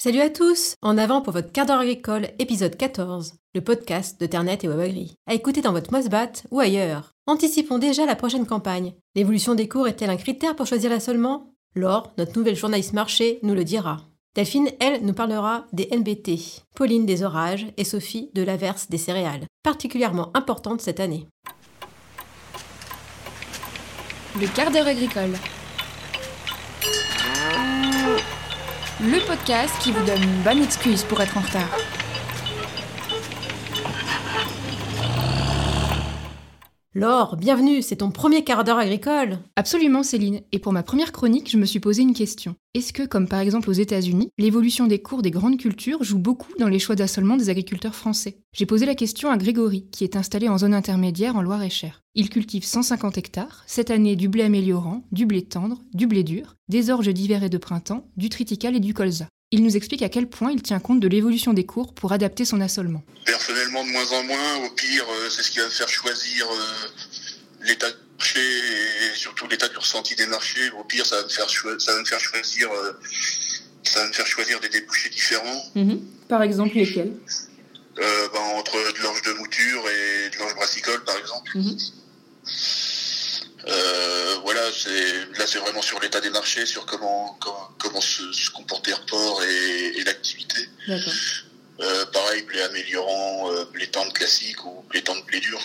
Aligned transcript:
Salut 0.00 0.20
à 0.20 0.30
tous 0.30 0.76
En 0.80 0.96
avant 0.96 1.22
pour 1.22 1.32
votre 1.32 1.50
quart 1.50 1.66
d'heure 1.66 1.80
agricole, 1.80 2.28
épisode 2.38 2.76
14, 2.76 3.34
le 3.52 3.60
podcast 3.60 4.20
de 4.20 4.26
Ternet 4.26 4.56
et 4.62 4.68
WebAgri. 4.68 5.16
À 5.26 5.34
écouter 5.34 5.60
dans 5.60 5.72
votre 5.72 5.92
Mosbat 5.92 6.44
ou 6.52 6.60
ailleurs. 6.60 7.14
Anticipons 7.26 7.78
déjà 7.78 8.06
la 8.06 8.14
prochaine 8.14 8.46
campagne. 8.46 8.94
L'évolution 9.16 9.56
des 9.56 9.66
cours 9.66 9.88
est-elle 9.88 10.10
un 10.10 10.16
critère 10.16 10.54
pour 10.54 10.68
choisir 10.68 10.90
l'assolement 10.90 11.52
Laure, 11.74 12.12
notre 12.16 12.38
nouvelle 12.38 12.54
journaliste 12.54 12.92
marché, 12.92 13.40
nous 13.42 13.54
le 13.54 13.64
dira. 13.64 13.96
Delphine, 14.36 14.70
elle, 14.78 15.04
nous 15.04 15.14
parlera 15.14 15.66
des 15.72 15.88
NBT, 15.90 16.62
Pauline 16.76 17.04
des 17.04 17.24
orages 17.24 17.66
et 17.76 17.82
Sophie 17.82 18.30
de 18.34 18.42
l'averse 18.44 18.88
des 18.88 18.98
céréales, 18.98 19.46
particulièrement 19.64 20.30
importante 20.34 20.80
cette 20.80 21.00
année. 21.00 21.26
Le 24.40 24.46
quart 24.54 24.70
d'heure 24.70 24.86
agricole. 24.86 25.34
Le 29.00 29.24
podcast 29.26 29.74
qui 29.80 29.92
vous 29.92 30.04
donne 30.04 30.22
une 30.22 30.42
bonne 30.42 30.62
excuse 30.62 31.04
pour 31.04 31.20
être 31.20 31.36
en 31.36 31.40
retard. 31.40 31.68
Laure, 36.98 37.36
bienvenue, 37.36 37.80
c'est 37.80 37.98
ton 37.98 38.10
premier 38.10 38.42
quart 38.42 38.64
d'heure 38.64 38.78
agricole. 38.78 39.38
Absolument 39.54 40.02
Céline, 40.02 40.40
et 40.50 40.58
pour 40.58 40.72
ma 40.72 40.82
première 40.82 41.12
chronique, 41.12 41.48
je 41.48 41.56
me 41.56 41.64
suis 41.64 41.78
posé 41.78 42.02
une 42.02 42.12
question. 42.12 42.56
Est-ce 42.74 42.92
que, 42.92 43.04
comme 43.04 43.28
par 43.28 43.38
exemple 43.38 43.70
aux 43.70 43.72
États-Unis, 43.72 44.30
l'évolution 44.36 44.88
des 44.88 45.00
cours 45.00 45.22
des 45.22 45.30
grandes 45.30 45.58
cultures 45.58 46.02
joue 46.02 46.18
beaucoup 46.18 46.50
dans 46.58 46.66
les 46.66 46.80
choix 46.80 46.96
d'assolement 46.96 47.36
des 47.36 47.50
agriculteurs 47.50 47.94
français? 47.94 48.38
J'ai 48.52 48.66
posé 48.66 48.84
la 48.84 48.96
question 48.96 49.30
à 49.30 49.36
Grégory, 49.36 49.86
qui 49.92 50.02
est 50.02 50.16
installé 50.16 50.48
en 50.48 50.58
zone 50.58 50.74
intermédiaire 50.74 51.36
en 51.36 51.42
Loire-et-Cher. 51.42 52.02
Il 52.16 52.30
cultive 52.30 52.64
150 52.64 53.16
hectares, 53.16 53.62
cette 53.68 53.92
année 53.92 54.16
du 54.16 54.28
blé 54.28 54.42
améliorant, 54.42 55.04
du 55.12 55.24
blé 55.24 55.42
tendre, 55.42 55.80
du 55.94 56.08
blé 56.08 56.24
dur, 56.24 56.56
des 56.68 56.90
orges 56.90 57.14
d'hiver 57.14 57.44
et 57.44 57.48
de 57.48 57.58
printemps, 57.58 58.08
du 58.16 58.28
triticale 58.28 58.74
et 58.74 58.80
du 58.80 58.92
colza. 58.92 59.28
Il 59.50 59.62
nous 59.62 59.78
explique 59.78 60.02
à 60.02 60.10
quel 60.10 60.28
point 60.28 60.52
il 60.52 60.60
tient 60.60 60.78
compte 60.78 61.00
de 61.00 61.08
l'évolution 61.08 61.54
des 61.54 61.64
cours 61.64 61.94
pour 61.94 62.12
adapter 62.12 62.44
son 62.44 62.60
assolement. 62.60 63.02
Personnellement, 63.24 63.82
de 63.82 63.88
moins 63.90 64.12
en 64.12 64.22
moins. 64.24 64.56
Au 64.66 64.70
pire, 64.70 65.06
euh, 65.08 65.30
c'est 65.30 65.42
ce 65.42 65.50
qui 65.50 65.58
va 65.58 65.64
me 65.64 65.70
faire 65.70 65.88
choisir 65.88 66.46
euh, 66.46 67.64
l'état 67.64 67.90
du 67.90 67.96
marché 68.18 68.40
et 68.40 69.16
surtout 69.16 69.48
l'état 69.48 69.68
du 69.68 69.78
ressenti 69.78 70.14
des 70.16 70.26
marchés. 70.26 70.70
Au 70.78 70.84
pire, 70.84 71.06
ça 71.06 71.16
va 71.16 71.22
me 71.22 71.28
faire, 71.30 71.48
ça 71.48 71.92
va 71.94 71.98
me 71.98 72.04
faire 72.04 72.20
choisir, 72.20 72.70
euh, 72.70 72.92
ça 73.84 74.00
va 74.00 74.08
me 74.08 74.12
faire 74.12 74.26
choisir 74.26 74.60
des 74.60 74.68
débouchés 74.68 75.08
différents. 75.08 75.64
Mhm. 75.74 75.98
Par 76.28 76.42
exemple, 76.42 76.74
lesquels? 76.74 77.14
Ben, 77.96 78.04
Entre 78.58 78.74
de 78.74 79.02
l'orge 79.02 79.22
de 79.22 79.32
mouture 79.32 79.82
et 79.88 80.28
de 80.28 80.38
l'orge 80.40 80.56
brassicole, 80.56 81.02
par 81.04 81.16
exemple. 81.16 81.52
Mhm. 81.54 81.78
Euh, 83.66 84.36
voilà, 84.42 84.60
c'est 84.72 85.38
là 85.38 85.46
c'est 85.46 85.58
vraiment 85.58 85.82
sur 85.82 86.00
l'état 86.00 86.20
des 86.20 86.30
marchés, 86.30 86.66
sur 86.66 86.86
comment 86.86 87.36
comment, 87.78 88.00
se, 88.00 88.50
comporter 88.52 88.92
le 88.92 89.06
port 89.10 89.42
et, 89.42 90.04
l'activité. 90.04 90.68
Euh, 90.88 92.06
pareil, 92.12 92.42
blé 92.42 92.60
améliorant, 92.62 93.52
euh, 93.52 93.64
blé 93.72 93.86
tendre 93.86 94.12
classique 94.12 94.64
ou 94.64 94.82
blé 94.88 95.02
tendre 95.02 95.24
blé 95.26 95.40
dur. 95.40 95.60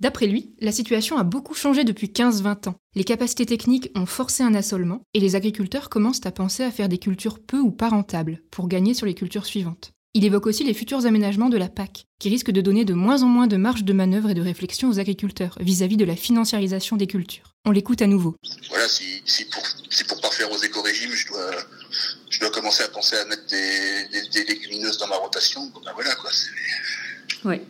D'après 0.00 0.26
lui, 0.26 0.54
la 0.60 0.72
situation 0.72 1.18
a 1.18 1.24
beaucoup 1.24 1.54
changé 1.54 1.84
depuis 1.84 2.08
15-20 2.08 2.68
ans. 2.68 2.74
Les 2.94 3.04
capacités 3.04 3.46
techniques 3.46 3.90
ont 3.94 4.06
forcé 4.06 4.42
un 4.42 4.54
assolement 4.54 5.02
et 5.12 5.20
les 5.20 5.36
agriculteurs 5.36 5.90
commencent 5.90 6.24
à 6.24 6.32
penser 6.32 6.62
à 6.62 6.70
faire 6.70 6.88
des 6.88 6.98
cultures 6.98 7.38
peu 7.38 7.58
ou 7.58 7.70
pas 7.70 7.90
rentables 7.90 8.42
pour 8.50 8.68
gagner 8.68 8.94
sur 8.94 9.06
les 9.06 9.14
cultures 9.14 9.46
suivantes. 9.46 9.92
Il 10.12 10.24
évoque 10.24 10.46
aussi 10.46 10.64
les 10.64 10.74
futurs 10.74 11.06
aménagements 11.06 11.48
de 11.48 11.56
la 11.56 11.68
PAC, 11.68 12.06
qui 12.18 12.28
risquent 12.30 12.50
de 12.50 12.60
donner 12.60 12.84
de 12.84 12.94
moins 12.94 13.22
en 13.22 13.26
moins 13.26 13.46
de 13.46 13.56
marge 13.56 13.84
de 13.84 13.92
manœuvre 13.92 14.30
et 14.30 14.34
de 14.34 14.42
réflexion 14.42 14.88
aux 14.88 14.98
agriculteurs 14.98 15.56
vis-à-vis 15.60 15.96
de 15.96 16.04
la 16.04 16.16
financiarisation 16.16 16.96
des 16.96 17.06
cultures. 17.06 17.54
On 17.64 17.70
l'écoute 17.70 18.02
à 18.02 18.08
nouveau. 18.08 18.34
Voilà, 18.70 18.88
si, 18.88 19.22
pour, 19.52 19.62
si 19.88 20.02
pour 20.02 20.20
parfaire 20.20 20.50
aux 20.50 20.58
éco-régimes, 20.58 21.12
je 21.12 21.28
dois, 21.28 21.50
je 22.28 22.40
dois 22.40 22.50
commencer 22.50 22.82
à 22.82 22.88
penser 22.88 23.14
à 23.18 23.24
mettre 23.26 23.46
des, 23.46 24.44
légumineuses 24.48 24.98
dans 24.98 25.06
ma 25.06 25.16
rotation, 25.16 25.64
bon 25.66 25.80
ben 25.84 25.92
voilà 25.94 26.12
quoi. 26.16 26.30
Oui. 27.44 27.60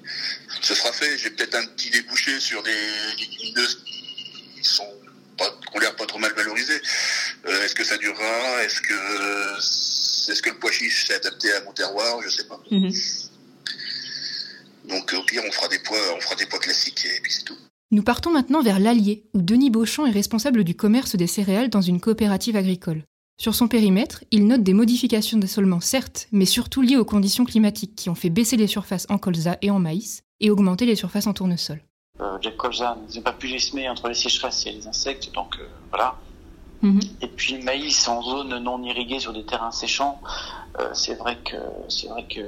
Ce 0.63 0.75
sera 0.75 0.93
fait. 0.93 1.19
J'ai 1.19 1.31
peut-être 1.31 1.57
un 1.57 1.67
petit 1.67 1.91
débouché 1.91 2.41
sur 2.41 2.63
des 2.63 2.75
légumineuses 3.19 3.85
qui 3.85 4.65
sont 4.65 4.89
pas, 5.37 5.51
qui 5.51 5.77
ont 5.77 5.79
l'air 5.79 5.95
pas 5.95 6.07
trop 6.07 6.19
mal 6.19 6.33
valorisées. 6.33 6.81
Euh, 7.47 7.65
est-ce 7.65 7.75
que 7.75 7.85
ça 7.85 7.99
durera? 7.99 8.65
Est-ce 8.65 8.81
que 8.81 9.61
est-ce 10.29 10.43
que 10.43 10.51
le 10.51 10.59
pois 10.59 10.71
chiche 10.71 11.07
s'est 11.07 11.15
adapté 11.15 11.53
à 11.53 11.65
mon 11.65 11.73
terroir 11.73 12.21
Je 12.23 12.29
sais 12.29 12.45
pas. 12.45 12.61
Mhm. 12.71 12.93
Donc 14.89 15.15
au 15.17 15.23
pire, 15.23 15.43
on 15.47 15.53
fera 15.53 15.69
des 15.69 15.79
pois, 15.79 15.99
on 16.17 16.21
fera 16.21 16.35
des 16.35 16.47
pois 16.47 16.59
classiques 16.59 17.05
et 17.05 17.21
puis 17.21 17.33
c'est 17.33 17.45
tout. 17.45 17.57
Nous 17.93 18.03
partons 18.03 18.31
maintenant 18.31 18.63
vers 18.63 18.79
l'Allier, 18.79 19.25
où 19.35 19.43
Denis 19.43 19.71
Beauchamp 19.71 20.07
est 20.07 20.13
responsable 20.13 20.63
du 20.63 20.77
commerce 20.77 21.17
des 21.17 21.27
céréales 21.27 21.71
dans 21.71 21.81
une 21.81 22.01
coopérative 22.01 22.57
agricole. 22.57 23.03
Sur 23.41 23.55
son 23.55 23.69
périmètre, 23.69 24.23
il 24.31 24.47
note 24.47 24.63
des 24.63 24.75
modifications 24.75 25.39
d'assolement 25.39 25.81
certes, 25.81 26.29
mais 26.31 26.45
surtout 26.45 26.83
liées 26.83 26.99
aux 26.99 27.05
conditions 27.05 27.45
climatiques 27.45 27.97
qui 27.97 28.11
ont 28.11 28.15
fait 28.15 28.31
baisser 28.31 28.57
les 28.57 28.67
surfaces 28.67 29.07
en 29.09 29.19
colza 29.19 29.59
et 29.63 29.71
en 29.71 29.79
maïs 29.79 30.23
et 30.41 30.51
augmenter 30.51 30.87
les 30.87 30.95
surfaces 30.95 31.27
en 31.27 31.33
tournesol. 31.33 31.81
Euh, 32.21 32.39
les 32.45 32.55
colza 32.55 32.99
n'ont 33.15 33.23
pas 33.23 33.33
pu 33.33 33.47
les 33.47 33.59
semer 33.59 33.89
entre 33.89 34.09
les 34.09 34.15
sécheresses 34.15 34.67
et 34.67 34.73
les 34.73 34.87
insectes, 34.87 35.33
donc 35.33 35.57
euh, 35.59 35.67
voilà. 35.89 36.17
Mhm. 36.83 37.01
Et 37.21 37.27
puis 37.27 37.57
le 37.57 37.63
maïs 37.63 38.09
en 38.09 38.23
zone 38.23 38.59
non 38.59 38.83
irriguée 38.83 39.21
sur 39.21 39.33
des 39.33 39.45
terrains 39.45 39.71
séchants, 39.71 40.21
euh, 40.79 40.89
c'est 40.95 41.15
vrai 41.15 41.39
que 41.45 41.57
c'est 41.89 42.09
vrai 42.09 42.27
que 42.27 42.41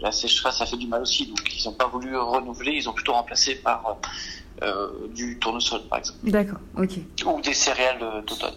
la 0.00 0.10
sécheresse 0.10 0.60
a 0.60 0.66
fait 0.66 0.76
du 0.76 0.86
mal 0.86 1.02
aussi. 1.02 1.26
Donc 1.26 1.40
ils 1.54 1.66
n'ont 1.66 1.74
pas 1.74 1.86
voulu 1.86 2.16
renouveler, 2.16 2.72
ils 2.72 2.88
ont 2.88 2.92
plutôt 2.92 3.12
remplacé 3.12 3.54
par 3.56 3.98
euh, 4.62 4.88
du 5.14 5.38
tournesol 5.38 5.82
par 5.88 5.98
exemple. 5.98 6.18
D'accord, 6.24 6.58
ok. 6.76 6.98
Ou 7.26 7.40
des 7.40 7.54
céréales 7.54 8.24
d'automne. 8.26 8.54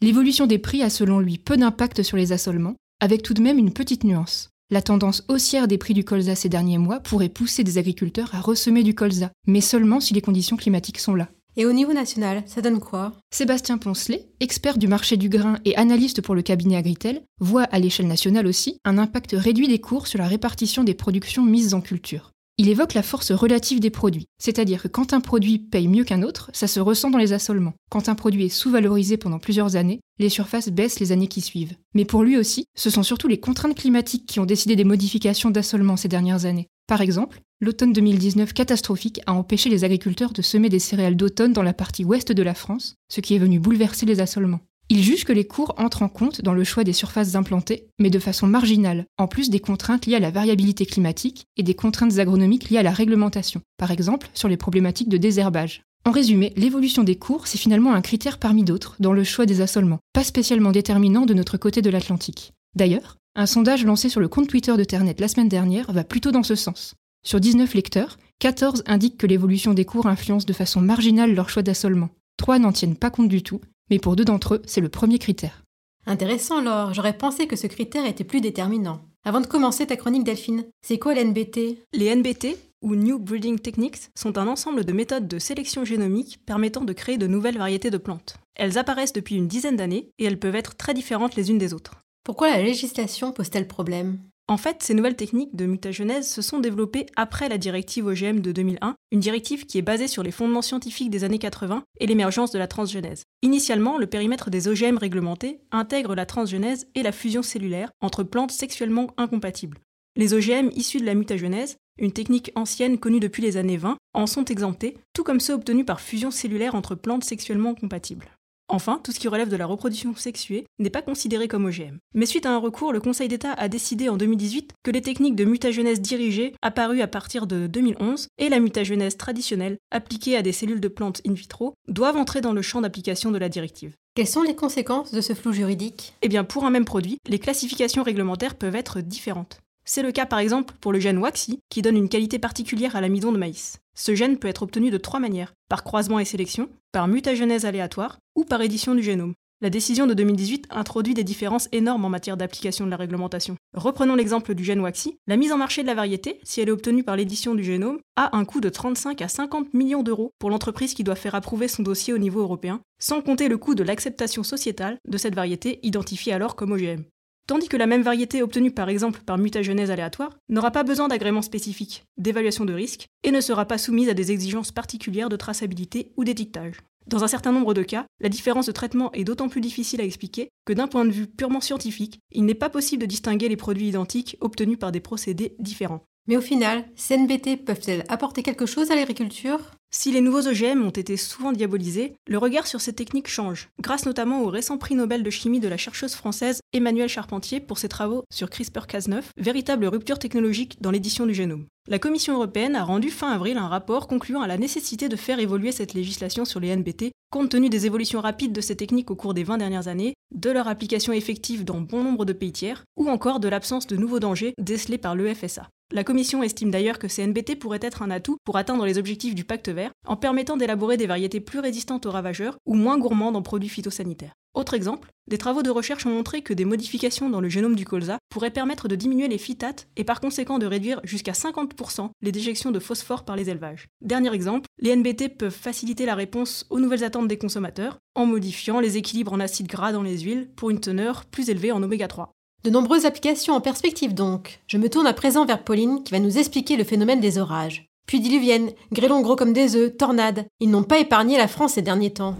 L'évolution 0.00 0.46
des 0.46 0.58
prix 0.58 0.82
a 0.82 0.88
selon 0.88 1.18
lui 1.20 1.36
peu 1.36 1.56
d'impact 1.58 2.02
sur 2.02 2.16
les 2.16 2.32
assolements, 2.32 2.76
avec 3.00 3.22
tout 3.22 3.34
de 3.34 3.42
même 3.42 3.58
une 3.58 3.72
petite 3.72 4.04
nuance. 4.04 4.48
La 4.70 4.82
tendance 4.82 5.24
haussière 5.28 5.66
des 5.66 5.78
prix 5.78 5.94
du 5.94 6.04
colza 6.04 6.36
ces 6.36 6.48
derniers 6.48 6.78
mois 6.78 7.00
pourrait 7.00 7.28
pousser 7.28 7.64
des 7.64 7.76
agriculteurs 7.76 8.30
à 8.34 8.40
ressemer 8.40 8.84
du 8.84 8.94
colza, 8.94 9.30
mais 9.46 9.60
seulement 9.60 9.98
si 9.98 10.14
les 10.14 10.20
conditions 10.20 10.56
climatiques 10.56 11.00
sont 11.00 11.14
là. 11.14 11.28
Et 11.56 11.66
au 11.66 11.72
niveau 11.72 11.92
national, 11.92 12.42
ça 12.46 12.62
donne 12.62 12.78
quoi? 12.78 13.12
Sébastien 13.32 13.76
Poncelet, 13.76 14.28
expert 14.38 14.78
du 14.78 14.86
marché 14.86 15.16
du 15.16 15.28
grain 15.28 15.58
et 15.64 15.76
analyste 15.76 16.22
pour 16.22 16.34
le 16.34 16.42
cabinet 16.42 16.76
Agritel, 16.76 17.22
voit 17.40 17.64
à 17.64 17.78
l'échelle 17.78 18.06
nationale 18.06 18.46
aussi 18.46 18.78
un 18.84 18.98
impact 18.98 19.34
réduit 19.36 19.66
des 19.66 19.80
cours 19.80 20.06
sur 20.06 20.20
la 20.20 20.28
répartition 20.28 20.84
des 20.84 20.94
productions 20.94 21.44
mises 21.44 21.74
en 21.74 21.80
culture. 21.80 22.30
Il 22.56 22.68
évoque 22.68 22.92
la 22.92 23.02
force 23.02 23.32
relative 23.32 23.80
des 23.80 23.88
produits, 23.88 24.26
c'est-à-dire 24.38 24.82
que 24.82 24.88
quand 24.88 25.14
un 25.14 25.20
produit 25.20 25.58
paye 25.58 25.88
mieux 25.88 26.04
qu'un 26.04 26.22
autre, 26.22 26.50
ça 26.52 26.66
se 26.66 26.78
ressent 26.78 27.10
dans 27.10 27.16
les 27.16 27.32
assolements. 27.32 27.72
Quand 27.90 28.10
un 28.10 28.14
produit 28.14 28.44
est 28.44 28.48
sous-valorisé 28.50 29.16
pendant 29.16 29.38
plusieurs 29.38 29.76
années, 29.76 30.00
les 30.18 30.28
surfaces 30.28 30.68
baissent 30.68 31.00
les 31.00 31.10
années 31.10 31.26
qui 31.26 31.40
suivent. 31.40 31.76
Mais 31.94 32.04
pour 32.04 32.22
lui 32.22 32.36
aussi, 32.36 32.66
ce 32.76 32.90
sont 32.90 33.02
surtout 33.02 33.28
les 33.28 33.40
contraintes 33.40 33.74
climatiques 33.74 34.26
qui 34.26 34.40
ont 34.40 34.44
décidé 34.44 34.76
des 34.76 34.84
modifications 34.84 35.50
d'assolement 35.50 35.96
ces 35.96 36.08
dernières 36.08 36.44
années. 36.44 36.68
Par 36.90 37.02
exemple, 37.02 37.40
l'automne 37.60 37.92
2019 37.92 38.52
catastrophique 38.52 39.20
a 39.28 39.34
empêché 39.34 39.70
les 39.70 39.84
agriculteurs 39.84 40.32
de 40.32 40.42
semer 40.42 40.68
des 40.68 40.80
céréales 40.80 41.14
d'automne 41.14 41.52
dans 41.52 41.62
la 41.62 41.72
partie 41.72 42.04
ouest 42.04 42.32
de 42.32 42.42
la 42.42 42.52
France, 42.52 42.96
ce 43.08 43.20
qui 43.20 43.36
est 43.36 43.38
venu 43.38 43.60
bouleverser 43.60 44.06
les 44.06 44.18
assolements. 44.18 44.58
Il 44.88 45.00
juge 45.00 45.24
que 45.24 45.32
les 45.32 45.46
cours 45.46 45.72
entrent 45.78 46.02
en 46.02 46.08
compte 46.08 46.42
dans 46.42 46.52
le 46.52 46.64
choix 46.64 46.82
des 46.82 46.92
surfaces 46.92 47.36
implantées, 47.36 47.86
mais 48.00 48.10
de 48.10 48.18
façon 48.18 48.48
marginale, 48.48 49.04
en 49.18 49.28
plus 49.28 49.50
des 49.50 49.60
contraintes 49.60 50.06
liées 50.06 50.16
à 50.16 50.18
la 50.18 50.32
variabilité 50.32 50.84
climatique 50.84 51.44
et 51.56 51.62
des 51.62 51.74
contraintes 51.74 52.18
agronomiques 52.18 52.70
liées 52.70 52.78
à 52.78 52.82
la 52.82 52.90
réglementation, 52.90 53.60
par 53.76 53.92
exemple 53.92 54.28
sur 54.34 54.48
les 54.48 54.56
problématiques 54.56 55.08
de 55.08 55.16
désherbage. 55.16 55.84
En 56.04 56.10
résumé, 56.10 56.52
l'évolution 56.56 57.04
des 57.04 57.14
cours, 57.14 57.46
c'est 57.46 57.56
finalement 57.56 57.94
un 57.94 58.00
critère 58.00 58.38
parmi 58.38 58.64
d'autres 58.64 58.96
dans 58.98 59.12
le 59.12 59.22
choix 59.22 59.46
des 59.46 59.60
assolements, 59.60 60.00
pas 60.12 60.24
spécialement 60.24 60.72
déterminant 60.72 61.24
de 61.24 61.34
notre 61.34 61.56
côté 61.56 61.82
de 61.82 61.90
l'Atlantique. 61.90 62.50
D'ailleurs, 62.74 63.16
un 63.36 63.46
sondage 63.46 63.84
lancé 63.84 64.08
sur 64.08 64.20
le 64.20 64.28
compte 64.28 64.48
Twitter 64.48 64.76
de 64.76 64.84
Ternet 64.84 65.14
la 65.18 65.28
semaine 65.28 65.48
dernière 65.48 65.92
va 65.92 66.04
plutôt 66.04 66.32
dans 66.32 66.42
ce 66.42 66.54
sens. 66.54 66.94
Sur 67.22 67.40
19 67.40 67.74
lecteurs, 67.74 68.18
14 68.40 68.82
indiquent 68.86 69.18
que 69.18 69.26
l'évolution 69.26 69.72
des 69.72 69.84
cours 69.84 70.06
influence 70.06 70.46
de 70.46 70.52
façon 70.52 70.80
marginale 70.80 71.34
leur 71.34 71.48
choix 71.48 71.62
d'assolement. 71.62 72.10
3 72.38 72.58
n'en 72.58 72.72
tiennent 72.72 72.96
pas 72.96 73.10
compte 73.10 73.28
du 73.28 73.42
tout, 73.42 73.60
mais 73.90 73.98
pour 73.98 74.16
deux 74.16 74.24
d'entre 74.24 74.54
eux, 74.54 74.62
c'est 74.66 74.80
le 74.80 74.88
premier 74.88 75.18
critère. 75.18 75.62
Intéressant, 76.06 76.60
Laure. 76.60 76.94
J'aurais 76.94 77.16
pensé 77.16 77.46
que 77.46 77.56
ce 77.56 77.66
critère 77.66 78.06
était 78.06 78.24
plus 78.24 78.40
déterminant. 78.40 79.02
Avant 79.24 79.40
de 79.40 79.46
commencer 79.46 79.86
ta 79.86 79.96
chronique, 79.96 80.24
Delphine, 80.24 80.64
c'est 80.82 80.98
quoi 80.98 81.14
l'NBT 81.14 81.78
Les 81.92 82.14
NBT, 82.14 82.56
ou 82.82 82.94
New 82.94 83.18
Breeding 83.18 83.58
Techniques, 83.58 84.08
sont 84.14 84.38
un 84.38 84.48
ensemble 84.48 84.84
de 84.84 84.92
méthodes 84.92 85.28
de 85.28 85.38
sélection 85.38 85.84
génomique 85.84 86.40
permettant 86.46 86.84
de 86.84 86.94
créer 86.94 87.18
de 87.18 87.26
nouvelles 87.26 87.58
variétés 87.58 87.90
de 87.90 87.98
plantes. 87.98 88.36
Elles 88.54 88.78
apparaissent 88.78 89.12
depuis 89.12 89.36
une 89.36 89.48
dizaine 89.48 89.76
d'années 89.76 90.10
et 90.18 90.24
elles 90.24 90.38
peuvent 90.38 90.56
être 90.56 90.76
très 90.76 90.94
différentes 90.94 91.36
les 91.36 91.50
unes 91.50 91.58
des 91.58 91.74
autres. 91.74 92.00
Pourquoi 92.22 92.50
la 92.50 92.62
législation 92.62 93.32
pose-t-elle 93.32 93.66
problème? 93.66 94.18
En 94.46 94.56
fait, 94.56 94.82
ces 94.82 94.94
nouvelles 94.94 95.16
techniques 95.16 95.54
de 95.54 95.64
mutagenèse 95.64 96.28
se 96.28 96.42
sont 96.42 96.58
développées 96.58 97.06
après 97.14 97.48
la 97.48 97.56
directive 97.56 98.06
OGM 98.06 98.40
de 98.40 98.50
2001, 98.50 98.96
une 99.12 99.20
directive 99.20 99.64
qui 99.64 99.78
est 99.78 99.82
basée 99.82 100.08
sur 100.08 100.24
les 100.24 100.32
fondements 100.32 100.60
scientifiques 100.60 101.10
des 101.10 101.22
années 101.22 101.38
80 101.38 101.84
et 102.00 102.06
l'émergence 102.06 102.50
de 102.50 102.58
la 102.58 102.66
transgenèse. 102.66 103.22
Initialement, 103.42 103.96
le 103.96 104.08
périmètre 104.08 104.50
des 104.50 104.66
OGM 104.66 104.98
réglementés 104.98 105.60
intègre 105.70 106.16
la 106.16 106.26
transgenèse 106.26 106.88
et 106.96 107.04
la 107.04 107.12
fusion 107.12 107.42
cellulaire 107.42 107.92
entre 108.00 108.24
plantes 108.24 108.50
sexuellement 108.50 109.14
incompatibles. 109.16 109.78
Les 110.16 110.34
OGM 110.34 110.70
issus 110.74 111.00
de 111.00 111.06
la 111.06 111.14
mutagenèse, 111.14 111.76
une 111.98 112.12
technique 112.12 112.50
ancienne 112.56 112.98
connue 112.98 113.20
depuis 113.20 113.44
les 113.44 113.56
années 113.56 113.76
20, 113.76 113.96
en 114.14 114.26
sont 114.26 114.44
exemptés, 114.46 114.96
tout 115.12 115.22
comme 115.22 115.38
ceux 115.38 115.54
obtenus 115.54 115.86
par 115.86 116.00
fusion 116.00 116.32
cellulaire 116.32 116.74
entre 116.74 116.96
plantes 116.96 117.22
sexuellement 117.22 117.76
compatibles. 117.76 118.28
Enfin, 118.72 119.00
tout 119.02 119.10
ce 119.10 119.18
qui 119.18 119.26
relève 119.26 119.48
de 119.48 119.56
la 119.56 119.66
reproduction 119.66 120.14
sexuée 120.14 120.64
n'est 120.78 120.90
pas 120.90 121.02
considéré 121.02 121.48
comme 121.48 121.64
OGM. 121.64 121.98
Mais 122.14 122.24
suite 122.24 122.46
à 122.46 122.52
un 122.52 122.58
recours, 122.58 122.92
le 122.92 123.00
Conseil 123.00 123.26
d'État 123.26 123.52
a 123.52 123.68
décidé 123.68 124.08
en 124.08 124.16
2018 124.16 124.74
que 124.84 124.92
les 124.92 125.02
techniques 125.02 125.34
de 125.34 125.44
mutagenèse 125.44 126.00
dirigée, 126.00 126.54
apparues 126.62 127.02
à 127.02 127.08
partir 127.08 127.48
de 127.48 127.66
2011, 127.66 128.28
et 128.38 128.48
la 128.48 128.60
mutagenèse 128.60 129.16
traditionnelle, 129.16 129.78
appliquée 129.90 130.36
à 130.36 130.42
des 130.42 130.52
cellules 130.52 130.80
de 130.80 130.86
plantes 130.86 131.20
in 131.26 131.32
vitro, 131.32 131.74
doivent 131.88 132.16
entrer 132.16 132.40
dans 132.40 132.52
le 132.52 132.62
champ 132.62 132.80
d'application 132.80 133.32
de 133.32 133.38
la 133.38 133.48
directive. 133.48 133.96
Quelles 134.14 134.28
sont 134.28 134.42
les 134.42 134.54
conséquences 134.54 135.10
de 135.10 135.20
ce 135.20 135.34
flou 135.34 135.52
juridique? 135.52 136.14
Eh 136.22 136.28
bien, 136.28 136.44
pour 136.44 136.64
un 136.64 136.70
même 136.70 136.84
produit, 136.84 137.18
les 137.28 137.40
classifications 137.40 138.04
réglementaires 138.04 138.54
peuvent 138.54 138.76
être 138.76 139.00
différentes. 139.00 139.58
C'est 139.92 140.04
le 140.04 140.12
cas 140.12 140.24
par 140.24 140.38
exemple 140.38 140.74
pour 140.80 140.92
le 140.92 141.00
gène 141.00 141.18
WAXI, 141.18 141.58
qui 141.68 141.82
donne 141.82 141.96
une 141.96 142.08
qualité 142.08 142.38
particulière 142.38 142.94
à 142.94 143.00
l'amidon 143.00 143.32
de 143.32 143.38
maïs. 143.38 143.80
Ce 143.96 144.14
gène 144.14 144.38
peut 144.38 144.46
être 144.46 144.62
obtenu 144.62 144.88
de 144.92 144.98
trois 144.98 145.18
manières, 145.18 145.52
par 145.68 145.82
croisement 145.82 146.20
et 146.20 146.24
sélection, 146.24 146.68
par 146.92 147.08
mutagenèse 147.08 147.64
aléatoire 147.64 148.20
ou 148.36 148.44
par 148.44 148.62
édition 148.62 148.94
du 148.94 149.02
génome. 149.02 149.34
La 149.60 149.68
décision 149.68 150.06
de 150.06 150.14
2018 150.14 150.68
introduit 150.70 151.14
des 151.14 151.24
différences 151.24 151.68
énormes 151.72 152.04
en 152.04 152.08
matière 152.08 152.36
d'application 152.36 152.84
de 152.84 152.90
la 152.92 152.96
réglementation. 152.96 153.56
Reprenons 153.74 154.14
l'exemple 154.14 154.54
du 154.54 154.62
gène 154.62 154.78
WAXI. 154.78 155.18
La 155.26 155.36
mise 155.36 155.50
en 155.50 155.58
marché 155.58 155.82
de 155.82 155.88
la 155.88 155.94
variété, 155.94 156.38
si 156.44 156.60
elle 156.60 156.68
est 156.68 156.70
obtenue 156.70 157.02
par 157.02 157.16
l'édition 157.16 157.56
du 157.56 157.64
génome, 157.64 157.98
a 158.14 158.36
un 158.36 158.44
coût 158.44 158.60
de 158.60 158.68
35 158.68 159.20
à 159.22 159.26
50 159.26 159.74
millions 159.74 160.04
d'euros 160.04 160.30
pour 160.38 160.50
l'entreprise 160.50 160.94
qui 160.94 161.02
doit 161.02 161.16
faire 161.16 161.34
approuver 161.34 161.66
son 161.66 161.82
dossier 161.82 162.14
au 162.14 162.18
niveau 162.18 162.42
européen, 162.42 162.80
sans 163.00 163.22
compter 163.22 163.48
le 163.48 163.58
coût 163.58 163.74
de 163.74 163.82
l'acceptation 163.82 164.44
sociétale 164.44 164.98
de 165.08 165.18
cette 165.18 165.34
variété 165.34 165.80
identifiée 165.82 166.32
alors 166.32 166.54
comme 166.54 166.70
OGM 166.70 167.02
tandis 167.50 167.68
que 167.68 167.76
la 167.76 167.88
même 167.88 168.02
variété 168.02 168.44
obtenue 168.44 168.70
par 168.70 168.88
exemple 168.88 169.22
par 169.26 169.36
mutagenèse 169.36 169.90
aléatoire 169.90 170.38
n'aura 170.48 170.70
pas 170.70 170.84
besoin 170.84 171.08
d'agrément 171.08 171.42
spécifique, 171.42 172.04
d'évaluation 172.16 172.64
de 172.64 172.72
risque, 172.72 173.08
et 173.24 173.32
ne 173.32 173.40
sera 173.40 173.64
pas 173.64 173.76
soumise 173.76 174.08
à 174.08 174.14
des 174.14 174.30
exigences 174.30 174.70
particulières 174.70 175.28
de 175.28 175.34
traçabilité 175.34 176.12
ou 176.16 176.22
d'étiquetage. 176.22 176.76
Dans 177.08 177.24
un 177.24 177.26
certain 177.26 177.50
nombre 177.50 177.74
de 177.74 177.82
cas, 177.82 178.06
la 178.20 178.28
différence 178.28 178.66
de 178.66 178.72
traitement 178.72 179.10
est 179.14 179.24
d'autant 179.24 179.48
plus 179.48 179.60
difficile 179.60 180.00
à 180.00 180.04
expliquer 180.04 180.50
que 180.64 180.72
d'un 180.72 180.86
point 180.86 181.04
de 181.04 181.10
vue 181.10 181.26
purement 181.26 181.60
scientifique, 181.60 182.20
il 182.30 182.44
n'est 182.44 182.54
pas 182.54 182.70
possible 182.70 183.00
de 183.00 183.06
distinguer 183.06 183.48
les 183.48 183.56
produits 183.56 183.88
identiques 183.88 184.36
obtenus 184.40 184.78
par 184.78 184.92
des 184.92 185.00
procédés 185.00 185.56
différents. 185.58 186.04
Mais 186.26 186.36
au 186.36 186.40
final, 186.40 186.84
CNBT 186.94 187.64
peuvent-elles 187.64 188.04
apporter 188.08 188.42
quelque 188.42 188.66
chose 188.66 188.90
à 188.90 188.94
l'agriculture? 188.94 189.72
Si 189.92 190.12
les 190.12 190.20
nouveaux 190.20 190.46
OGM 190.46 190.84
ont 190.84 190.90
été 190.90 191.16
souvent 191.16 191.50
diabolisés, 191.50 192.12
le 192.28 192.38
regard 192.38 192.68
sur 192.68 192.80
ces 192.80 192.92
techniques 192.92 193.26
change, 193.26 193.70
grâce 193.80 194.06
notamment 194.06 194.42
au 194.42 194.46
récent 194.46 194.78
prix 194.78 194.94
Nobel 194.94 195.24
de 195.24 195.30
chimie 195.30 195.58
de 195.58 195.66
la 195.66 195.76
chercheuse 195.76 196.14
française 196.14 196.60
Emmanuelle 196.72 197.08
Charpentier 197.08 197.58
pour 197.58 197.78
ses 197.78 197.88
travaux 197.88 198.22
sur 198.32 198.46
CRISPR-Cas9, 198.46 199.24
véritable 199.36 199.86
rupture 199.86 200.20
technologique 200.20 200.80
dans 200.80 200.92
l'édition 200.92 201.26
du 201.26 201.34
génome. 201.34 201.66
La 201.88 201.98
Commission 201.98 202.34
européenne 202.34 202.76
a 202.76 202.84
rendu 202.84 203.10
fin 203.10 203.32
avril 203.32 203.58
un 203.58 203.66
rapport 203.66 204.06
concluant 204.06 204.42
à 204.42 204.46
la 204.46 204.58
nécessité 204.58 205.08
de 205.08 205.16
faire 205.16 205.40
évoluer 205.40 205.72
cette 205.72 205.94
législation 205.94 206.44
sur 206.44 206.60
les 206.60 206.76
NBT, 206.76 207.10
compte 207.32 207.50
tenu 207.50 207.68
des 207.68 207.86
évolutions 207.86 208.20
rapides 208.20 208.52
de 208.52 208.60
ces 208.60 208.76
techniques 208.76 209.10
au 209.10 209.16
cours 209.16 209.34
des 209.34 209.42
20 209.42 209.58
dernières 209.58 209.88
années, 209.88 210.14
de 210.32 210.50
leur 210.50 210.68
application 210.68 211.12
effective 211.12 211.64
dans 211.64 211.80
bon 211.80 212.04
nombre 212.04 212.24
de 212.24 212.32
pays 212.32 212.52
tiers, 212.52 212.84
ou 212.96 213.10
encore 213.10 213.40
de 213.40 213.48
l'absence 213.48 213.88
de 213.88 213.96
nouveaux 213.96 214.20
dangers 214.20 214.54
décelés 214.58 214.98
par 214.98 215.16
l'EFSA. 215.16 215.68
La 215.92 216.04
Commission 216.04 216.44
estime 216.44 216.70
d'ailleurs 216.70 217.00
que 217.00 217.08
ces 217.08 217.26
NBT 217.26 217.58
pourraient 217.58 217.80
être 217.82 218.02
un 218.02 218.12
atout 218.12 218.36
pour 218.44 218.56
atteindre 218.56 218.86
les 218.86 218.96
objectifs 218.96 219.34
du 219.34 219.42
pacte 219.42 219.68
vert, 219.68 219.90
en 220.06 220.16
permettant 220.16 220.56
d'élaborer 220.56 220.96
des 220.96 221.08
variétés 221.08 221.40
plus 221.40 221.58
résistantes 221.58 222.06
aux 222.06 222.12
ravageurs 222.12 222.58
ou 222.64 222.74
moins 222.74 222.96
gourmandes 222.96 223.34
en 223.34 223.42
produits 223.42 223.68
phytosanitaires. 223.68 224.34
Autre 224.54 224.74
exemple, 224.74 225.10
des 225.26 225.38
travaux 225.38 225.64
de 225.64 225.70
recherche 225.70 226.06
ont 226.06 226.14
montré 226.14 226.42
que 226.42 226.54
des 226.54 226.64
modifications 226.64 227.28
dans 227.28 227.40
le 227.40 227.48
génome 227.48 227.74
du 227.74 227.84
colza 227.84 228.18
pourraient 228.28 228.52
permettre 228.52 228.86
de 228.86 228.94
diminuer 228.94 229.26
les 229.26 229.38
phytates 229.38 229.88
et 229.96 230.04
par 230.04 230.20
conséquent 230.20 230.60
de 230.60 230.66
réduire 230.66 231.00
jusqu'à 231.02 231.32
50% 231.32 232.10
les 232.22 232.32
déjections 232.32 232.70
de 232.70 232.78
phosphore 232.78 233.24
par 233.24 233.34
les 233.34 233.50
élevages. 233.50 233.88
Dernier 234.00 234.32
exemple, 234.32 234.66
les 234.78 234.94
NBT 234.94 235.36
peuvent 235.38 235.50
faciliter 235.50 236.06
la 236.06 236.14
réponse 236.14 236.66
aux 236.70 236.78
nouvelles 236.78 237.04
attentes 237.04 237.28
des 237.28 237.38
consommateurs 237.38 237.98
en 238.14 238.26
modifiant 238.26 238.78
les 238.78 238.96
équilibres 238.96 239.32
en 239.32 239.40
acides 239.40 239.68
gras 239.68 239.92
dans 239.92 240.04
les 240.04 240.20
huiles 240.20 240.50
pour 240.54 240.70
une 240.70 240.80
teneur 240.80 241.24
plus 241.26 241.50
élevée 241.50 241.72
en 241.72 241.82
oméga 241.82 242.06
3. 242.06 242.32
De 242.62 242.68
nombreuses 242.68 243.06
applications 243.06 243.54
en 243.54 243.62
perspective 243.62 244.12
donc. 244.12 244.60
Je 244.66 244.76
me 244.76 244.90
tourne 244.90 245.06
à 245.06 245.14
présent 245.14 245.46
vers 245.46 245.64
Pauline 245.64 246.02
qui 246.04 246.12
va 246.12 246.18
nous 246.18 246.36
expliquer 246.36 246.76
le 246.76 246.84
phénomène 246.84 247.18
des 247.18 247.38
orages. 247.38 247.86
Puis 248.06 248.20
diluviennes, 248.20 248.72
grêlons 248.92 249.22
gros 249.22 249.34
comme 249.34 249.54
des 249.54 249.76
œufs, 249.76 249.96
tornades. 249.96 250.44
Ils 250.60 250.68
n'ont 250.68 250.82
pas 250.82 250.98
épargné 250.98 251.38
la 251.38 251.48
France 251.48 251.74
ces 251.74 251.82
derniers 251.82 252.12
temps. 252.12 252.36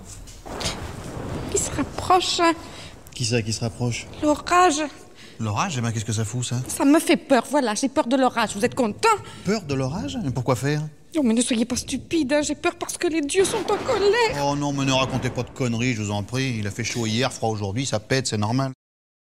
Qui 1.50 1.56
se 1.56 1.70
rapproche? 1.70 2.42
Qui 3.14 3.24
ça 3.24 3.40
qui 3.40 3.54
se 3.54 3.60
rapproche? 3.60 4.06
L'orage 4.22 4.82
L'orage? 5.38 5.76
Eh 5.78 5.80
ben 5.80 5.90
qu'est-ce 5.90 6.04
que 6.04 6.12
ça 6.12 6.26
fout 6.26 6.44
ça? 6.44 6.56
Ça 6.68 6.84
me 6.84 7.00
fait 7.00 7.16
peur, 7.16 7.46
voilà, 7.50 7.74
j'ai 7.74 7.88
peur 7.88 8.06
de 8.06 8.16
l'orage. 8.16 8.50
Vous 8.54 8.64
êtes 8.66 8.74
content? 8.74 9.08
Peur 9.46 9.62
de 9.62 9.72
l'orage? 9.72 10.18
Mais 10.22 10.32
pourquoi 10.32 10.54
faire? 10.54 10.82
Non 11.16 11.22
mais 11.22 11.32
ne 11.32 11.40
soyez 11.40 11.64
pas 11.64 11.76
stupide, 11.76 12.34
hein. 12.34 12.42
j'ai 12.42 12.54
peur 12.54 12.74
parce 12.74 12.98
que 12.98 13.06
les 13.08 13.22
dieux 13.22 13.46
sont 13.46 13.56
en 13.56 13.78
colère. 13.86 14.46
Oh 14.46 14.54
non, 14.54 14.74
mais 14.74 14.84
ne 14.84 14.92
racontez 14.92 15.30
pas 15.30 15.44
de 15.44 15.50
conneries, 15.50 15.94
je 15.94 16.02
vous 16.02 16.10
en 16.10 16.22
prie. 16.22 16.56
Il 16.58 16.66
a 16.66 16.70
fait 16.70 16.84
chaud 16.84 17.06
hier, 17.06 17.32
froid 17.32 17.48
aujourd'hui, 17.48 17.86
ça 17.86 18.00
pète, 18.00 18.26
c'est 18.26 18.36
normal. 18.36 18.72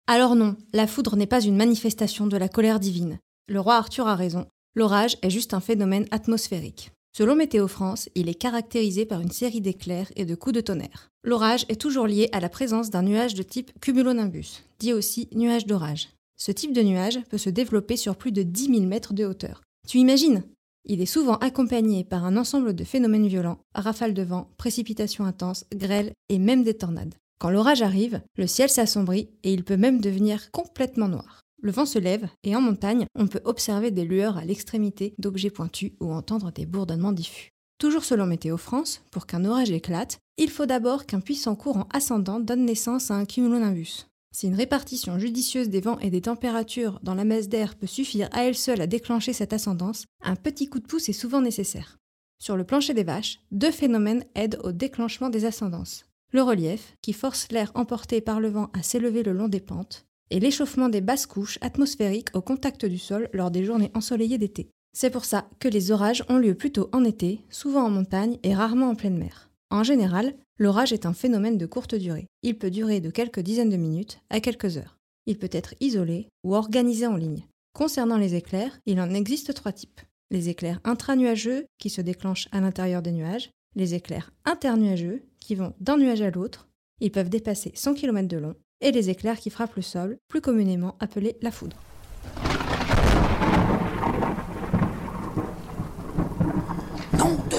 Alors 0.09 0.38
non, 0.38 0.56
la 0.71 0.88
foudre 0.88 1.18
n'est 1.18 1.27
pas 1.27 1.42
une 1.42 1.57
manifestation 1.57 2.27
de 2.27 2.38
la 2.38 2.48
colère 2.48 2.80
divine. 2.80 3.19
Le 3.50 3.59
roi 3.59 3.75
Arthur 3.75 4.07
a 4.07 4.15
raison, 4.15 4.45
l'orage 4.74 5.18
est 5.21 5.30
juste 5.30 5.54
un 5.54 5.59
phénomène 5.59 6.07
atmosphérique. 6.12 6.92
Selon 7.12 7.36
Météo 7.36 7.68
France, 7.68 8.07
il 8.15 8.30
est 8.30 8.36
caractérisé 8.36 9.06
par 9.06 9.19
une 9.19 9.31
série 9.31 9.59
d'éclairs 9.59 10.09
et 10.15 10.24
de 10.24 10.33
coups 10.36 10.56
de 10.56 10.62
tonnerre. 10.62 11.09
L'orage 11.25 11.65
est 11.68 11.81
toujours 11.81 12.07
lié 12.07 12.30
à 12.31 12.39
la 12.39 12.48
présence 12.48 12.89
d'un 12.89 13.01
nuage 13.01 13.33
de 13.33 13.44
type 13.44 13.77
cumulonimbus, 13.81 14.63
dit 14.80 14.94
aussi 14.94 15.27
nuage 15.33 15.65
d'orage. 15.65 16.07
Ce 16.38 16.53
type 16.53 16.71
de 16.71 16.83
nuage 16.83 17.19
peut 17.30 17.38
se 17.38 17.50
développer 17.50 17.98
sur 17.98 18.15
plus 18.15 18.31
de 18.31 18.44
10 18.44 18.68
000 18.68 18.81
mètres 18.83 19.13
de 19.13 19.25
hauteur. 19.25 19.62
Tu 19.89 19.98
imagines? 19.98 20.44
Il 20.86 21.01
est 21.01 21.06
souvent 21.06 21.36
accompagné 21.36 22.06
par 22.06 22.24
un 22.24 22.38
ensemble 22.38 22.74
de 22.74 22.86
phénomènes 22.86 23.27
violents, 23.27 23.60
rafales 23.75 24.13
de 24.13 24.24
vent, 24.24 24.51
précipitations 24.56 25.25
intenses, 25.25 25.65
grêles 25.75 26.13
et 26.30 26.39
même 26.39 26.63
des 26.63 26.75
tornades. 26.75 27.15
Quand 27.39 27.51
l'orage 27.51 27.84
arrive, 27.84 28.22
le 28.36 28.48
ciel 28.48 28.69
s'assombrit 28.69 29.30
et 29.44 29.54
il 29.54 29.63
peut 29.63 29.78
même 29.78 30.01
devenir 30.01 30.50
complètement 30.51 31.07
noir. 31.07 31.42
Le 31.62 31.72
vent 31.72 31.86
se 31.86 32.00
lève 32.00 32.28
et 32.44 32.56
en 32.56 32.62
montagne, 32.62 33.06
on 33.16 33.28
peut 33.28 33.42
observer 33.44 33.92
des 33.92 34.06
lueurs 34.06 34.38
à 34.38 34.45
l'extrémité 34.45 35.13
d'objets 35.19 35.51
pointus 35.51 35.92
ou 36.00 36.12
entendre 36.12 36.51
des 36.51 36.66
bourdonnements 36.66 37.12
diffus. 37.12 37.51
Toujours 37.78 38.04
selon 38.04 38.25
Météo 38.25 38.57
France, 38.57 39.04
pour 39.12 39.28
qu'un 39.28 39.45
orage 39.45 39.69
éclate, 39.69 40.18
il 40.38 40.50
faut 40.50 40.66
d'abord 40.66 41.06
qu'un 41.06 41.19
puissant 41.19 41.56
courant 41.56 41.88
ascendant 41.94 42.39
donne 42.39 42.66
naissance 42.66 43.12
à 43.12 43.16
un 43.16 43.25
cumulonimbus. 43.25 44.07
Si 44.31 44.48
une 44.48 44.56
répartition 44.56 45.19
judicieuse 45.19 45.69
des 45.69 45.81
vents 45.81 46.00
et 46.00 46.10
des 46.10 46.22
températures 46.22 47.00
dans 47.04 47.16
la 47.16 47.24
masse 47.24 47.50
d'air 47.50 47.75
peut 47.75 47.88
suffire 47.88 48.30
à 48.31 48.45
elle 48.45 48.56
seule 48.56 48.81
à 48.81 48.88
déclencher 48.88 49.34
cette 49.34 49.54
ascendance, 49.54 50.06
un 50.24 50.36
petit 50.36 50.69
coup 50.69 50.80
de 50.80 50.88
pouce 50.88 51.10
est 51.10 51.13
souvent 51.13 51.42
nécessaire. 51.42 51.98
Sur 52.39 52.57
le 52.57 52.63
plancher 52.63 52.94
des 52.95 53.04
vaches, 53.04 53.39
deux 53.51 53.72
phénomènes 53.72 54.25
aident 54.36 54.60
au 54.63 54.72
déclenchement 54.72 55.30
des 55.30 55.45
ascendances 55.45 56.06
le 56.31 56.41
relief, 56.41 56.95
qui 57.01 57.13
force 57.13 57.47
l'air 57.51 57.71
emporté 57.75 58.21
par 58.21 58.39
le 58.39 58.50
vent 58.50 58.69
à 58.74 58.83
s'élever 58.83 59.24
le 59.24 59.33
long 59.33 59.47
des 59.47 59.59
pentes, 59.59 60.06
et 60.29 60.39
l'échauffement 60.39 60.89
des 60.89 61.01
basses 61.01 61.25
couches 61.25 61.57
atmosphériques 61.62 62.29
au 62.33 62.41
contact 62.41 62.85
du 62.85 62.97
sol 62.97 63.29
lors 63.33 63.51
des 63.51 63.63
journées 63.63 63.91
ensoleillées 63.93 64.38
d'été. 64.38 64.69
C'est 64.93 65.10
pour 65.10 65.25
ça 65.25 65.48
que 65.60 65.67
les 65.67 65.91
orages 65.91 66.24
ont 66.27 66.38
lieu 66.38 66.55
plutôt 66.55 66.89
en 66.91 67.03
été, 67.03 67.41
souvent 67.50 67.84
en 67.84 67.89
montagne 67.89 68.39
et 68.43 68.55
rarement 68.55 68.89
en 68.89 68.96
pleine 68.96 69.17
mer. 69.17 69.50
En 69.69 69.84
général, 69.84 70.36
l'orage 70.57 70.93
est 70.93 71.05
un 71.05 71.13
phénomène 71.13 71.57
de 71.57 71.65
courte 71.65 71.96
durée. 71.96 72.27
Il 72.41 72.57
peut 72.57 72.72
durer 72.72 73.00
de 73.00 73.10
quelques 73.10 73.41
dizaines 73.41 73.69
de 73.69 73.77
minutes 73.77 74.19
à 74.29 74.39
quelques 74.39 74.77
heures. 74.77 74.98
Il 75.25 75.38
peut 75.38 75.50
être 75.51 75.75
isolé 75.81 76.29
ou 76.43 76.55
organisé 76.55 77.05
en 77.05 77.15
ligne. 77.15 77.46
Concernant 77.74 78.17
les 78.17 78.34
éclairs, 78.34 78.79
il 78.86 79.00
en 79.00 79.13
existe 79.13 79.53
trois 79.53 79.72
types. 79.72 80.01
Les 80.31 80.50
éclairs 80.50 80.79
intranuageux 80.84 81.67
qui 81.77 81.89
se 81.89 82.01
déclenchent 82.01 82.48
à 82.51 82.60
l'intérieur 82.60 83.01
des 83.01 83.12
nuages, 83.12 83.51
les 83.75 83.93
éclairs 83.93 84.31
internuageux 84.46 85.22
qui 85.39 85.56
vont 85.56 85.74
d'un 85.79 85.98
nuage 85.98 86.22
à 86.22 86.29
l'autre, 86.29 86.67
ils 87.00 87.12
peuvent 87.12 87.29
dépasser 87.29 87.72
100 87.75 87.94
km 87.94 88.27
de 88.27 88.38
long, 88.38 88.56
et 88.82 88.91
les 88.91 89.10
éclairs 89.10 89.39
qui 89.39 89.50
frappent 89.50 89.75
le 89.75 89.82
sol, 89.82 90.17
plus 90.27 90.41
communément 90.41 90.96
appelés 91.00 91.38
la 91.41 91.51
foudre. 91.51 91.77
Nom 97.17 97.38
de 97.50 97.58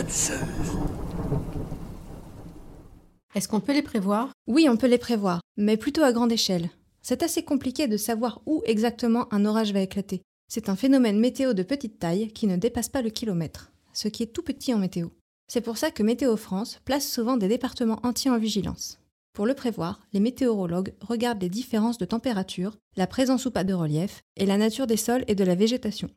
Est-ce 3.34 3.48
qu'on 3.48 3.60
peut 3.60 3.72
les 3.72 3.82
prévoir? 3.82 4.32
Oui, 4.46 4.68
on 4.68 4.76
peut 4.76 4.86
les 4.86 4.98
prévoir, 4.98 5.40
mais 5.56 5.76
plutôt 5.76 6.02
à 6.02 6.12
grande 6.12 6.32
échelle. 6.32 6.70
C'est 7.02 7.22
assez 7.22 7.42
compliqué 7.42 7.88
de 7.88 7.96
savoir 7.96 8.42
où 8.46 8.62
exactement 8.66 9.32
un 9.32 9.44
orage 9.46 9.72
va 9.72 9.80
éclater. 9.80 10.22
C'est 10.48 10.68
un 10.68 10.76
phénomène 10.76 11.18
météo 11.18 11.52
de 11.52 11.62
petite 11.62 11.98
taille 11.98 12.32
qui 12.32 12.46
ne 12.46 12.56
dépasse 12.56 12.88
pas 12.88 13.02
le 13.02 13.10
kilomètre, 13.10 13.70
ce 13.92 14.08
qui 14.08 14.22
est 14.22 14.32
tout 14.32 14.42
petit 14.42 14.72
en 14.72 14.78
météo. 14.78 15.08
C'est 15.50 15.62
pour 15.62 15.78
ça 15.78 15.90
que 15.90 16.02
Météo 16.02 16.36
France 16.36 16.78
place 16.84 17.08
souvent 17.10 17.38
des 17.38 17.48
départements 17.48 18.00
entiers 18.02 18.30
en 18.30 18.38
vigilance. 18.38 18.98
Pour 19.32 19.46
le 19.46 19.54
prévoir, 19.54 20.00
les 20.12 20.20
météorologues 20.20 20.92
regardent 21.00 21.40
les 21.40 21.48
différences 21.48 21.96
de 21.96 22.04
température, 22.04 22.76
la 22.96 23.06
présence 23.06 23.46
ou 23.46 23.50
pas 23.50 23.64
de 23.64 23.72
relief, 23.72 24.22
et 24.36 24.44
la 24.44 24.58
nature 24.58 24.86
des 24.86 24.98
sols 24.98 25.24
et 25.26 25.34
de 25.34 25.44
la 25.44 25.54
végétation. 25.54 26.10